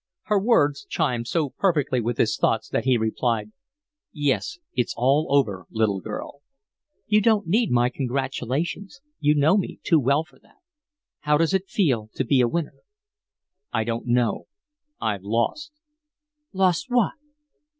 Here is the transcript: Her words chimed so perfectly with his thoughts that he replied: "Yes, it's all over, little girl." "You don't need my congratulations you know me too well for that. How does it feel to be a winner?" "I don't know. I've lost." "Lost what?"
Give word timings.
Her 0.23 0.39
words 0.39 0.83
chimed 0.89 1.27
so 1.27 1.51
perfectly 1.59 2.01
with 2.01 2.17
his 2.17 2.35
thoughts 2.35 2.67
that 2.69 2.85
he 2.85 2.97
replied: 2.97 3.51
"Yes, 4.11 4.57
it's 4.73 4.95
all 4.97 5.27
over, 5.29 5.67
little 5.69 6.01
girl." 6.01 6.41
"You 7.05 7.21
don't 7.21 7.45
need 7.45 7.69
my 7.69 7.89
congratulations 7.91 8.99
you 9.19 9.35
know 9.35 9.57
me 9.57 9.79
too 9.83 9.99
well 9.99 10.23
for 10.23 10.39
that. 10.39 10.57
How 11.19 11.37
does 11.37 11.53
it 11.53 11.67
feel 11.69 12.09
to 12.15 12.25
be 12.25 12.41
a 12.41 12.47
winner?" 12.47 12.77
"I 13.71 13.83
don't 13.83 14.07
know. 14.07 14.47
I've 14.99 15.21
lost." 15.21 15.71
"Lost 16.51 16.87
what?" 16.89 17.13